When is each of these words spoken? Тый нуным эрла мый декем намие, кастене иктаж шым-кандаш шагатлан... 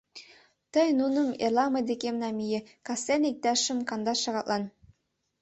Тый 0.73 0.89
нуным 0.99 1.29
эрла 1.43 1.65
мый 1.73 1.83
декем 1.89 2.15
намие, 2.23 2.59
кастене 2.87 3.27
иктаж 3.33 3.59
шым-кандаш 3.65 4.17
шагатлан... 4.23 4.63